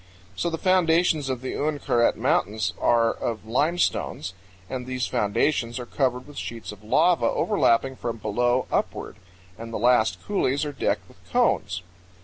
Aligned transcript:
So 0.35 0.49
the 0.49 0.57
foundations 0.57 1.29
of 1.29 1.41
the 1.41 1.53
Uinkaret 1.53 2.15
Mountains 2.15 2.73
are 2.81 3.13
of 3.13 3.45
limestones, 3.45 4.33
and 4.67 4.87
these 4.87 5.05
foundations 5.05 5.77
are 5.77 5.85
covered 5.85 6.25
with 6.25 6.39
sheets 6.39 6.71
of 6.71 6.83
lava 6.83 7.27
overlapping 7.27 7.95
from 7.97 8.17
below 8.17 8.65
upward, 8.71 9.17
and 9.59 9.71
the 9.71 9.77
last 9.77 10.17
coulees 10.25 10.65
are 10.65 10.73
decked 10.73 11.07
with 11.07 11.17
cones. 11.29 11.83